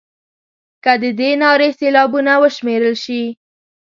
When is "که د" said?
0.83-1.03